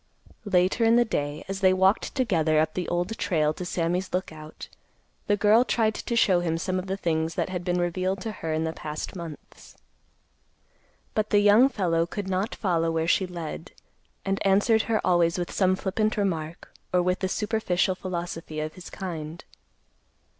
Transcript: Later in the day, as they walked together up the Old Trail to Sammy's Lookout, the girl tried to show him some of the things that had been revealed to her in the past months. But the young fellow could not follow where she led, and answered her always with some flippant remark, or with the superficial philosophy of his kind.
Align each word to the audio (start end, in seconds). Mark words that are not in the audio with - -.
Later 0.45 0.83
in 0.83 0.95
the 0.95 1.05
day, 1.05 1.45
as 1.47 1.59
they 1.59 1.73
walked 1.73 2.15
together 2.15 2.57
up 2.59 2.73
the 2.73 2.87
Old 2.89 3.15
Trail 3.19 3.53
to 3.53 3.63
Sammy's 3.63 4.11
Lookout, 4.11 4.67
the 5.27 5.37
girl 5.37 5.63
tried 5.63 5.93
to 5.93 6.15
show 6.15 6.39
him 6.39 6.57
some 6.57 6.79
of 6.79 6.87
the 6.87 6.97
things 6.97 7.35
that 7.35 7.49
had 7.49 7.63
been 7.63 7.79
revealed 7.79 8.19
to 8.21 8.31
her 8.31 8.51
in 8.51 8.63
the 8.63 8.73
past 8.73 9.15
months. 9.15 9.77
But 11.13 11.29
the 11.29 11.37
young 11.37 11.69
fellow 11.69 12.07
could 12.07 12.27
not 12.27 12.55
follow 12.55 12.89
where 12.89 13.05
she 13.07 13.27
led, 13.27 13.73
and 14.25 14.41
answered 14.43 14.81
her 14.89 14.99
always 15.05 15.37
with 15.37 15.51
some 15.51 15.75
flippant 15.75 16.17
remark, 16.17 16.73
or 16.91 17.03
with 17.03 17.19
the 17.19 17.29
superficial 17.29 17.93
philosophy 17.93 18.59
of 18.59 18.73
his 18.73 18.89
kind. 18.89 19.43